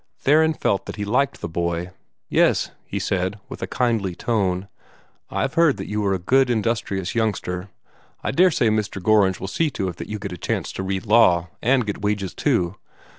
Theron 0.17 0.55
felt 0.55 0.87
that 0.87 0.95
he 0.95 1.05
liked 1.05 1.41
the 1.41 1.47
boy. 1.47 1.91
"Yes," 2.27 2.71
he 2.87 2.97
said, 2.97 3.39
with 3.49 3.61
a 3.61 3.67
kindly 3.67 4.15
tone; 4.15 4.67
"I've 5.29 5.53
heard 5.53 5.77
that 5.77 5.85
you 5.87 6.03
are 6.07 6.13
a 6.15 6.17
good, 6.17 6.49
industrious 6.49 7.13
youngster. 7.13 7.69
I 8.23 8.31
daresay 8.31 8.69
Mr. 8.69 8.99
Gorringe 8.99 9.39
will 9.39 9.47
see 9.47 9.69
to 9.69 9.89
it 9.89 9.97
that 9.97 10.09
you 10.09 10.17
get 10.17 10.31
a 10.31 10.39
chance 10.39 10.71
to 10.71 10.81
read 10.81 11.05
law, 11.05 11.49
and 11.61 11.85
get 11.85 12.01
wages 12.01 12.33
too." 12.33 12.77